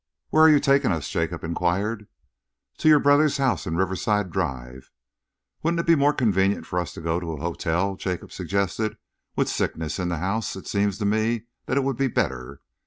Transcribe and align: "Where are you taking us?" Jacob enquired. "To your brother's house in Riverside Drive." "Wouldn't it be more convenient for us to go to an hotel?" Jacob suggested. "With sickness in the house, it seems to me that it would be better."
"Where 0.31 0.41
are 0.41 0.49
you 0.49 0.59
taking 0.59 0.91
us?" 0.91 1.07
Jacob 1.07 1.43
enquired. 1.43 2.07
"To 2.79 2.87
your 2.87 2.97
brother's 2.97 3.37
house 3.37 3.67
in 3.67 3.75
Riverside 3.75 4.31
Drive." 4.31 4.89
"Wouldn't 5.61 5.79
it 5.79 5.85
be 5.85 5.93
more 5.93 6.11
convenient 6.11 6.65
for 6.65 6.79
us 6.79 6.91
to 6.95 7.01
go 7.01 7.19
to 7.19 7.33
an 7.35 7.41
hotel?" 7.41 7.95
Jacob 7.97 8.31
suggested. 8.31 8.97
"With 9.35 9.47
sickness 9.47 9.99
in 9.99 10.09
the 10.09 10.17
house, 10.17 10.55
it 10.55 10.65
seems 10.65 10.97
to 10.97 11.05
me 11.05 11.43
that 11.67 11.77
it 11.77 11.83
would 11.83 11.97
be 11.97 12.07
better." 12.07 12.61